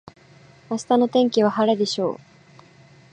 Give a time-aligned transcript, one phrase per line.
[0.71, 2.17] 明日の天気は晴れでしょう。